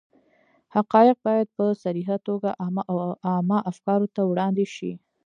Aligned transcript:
حقایق 0.75 1.17
باید 1.27 1.47
په 1.55 1.65
صریحه 1.83 2.17
توګه 2.27 2.49
عامه 3.27 3.59
افکارو 3.71 4.07
ته 4.15 4.21
وړاندې 4.31 4.65
شي. 4.75 4.91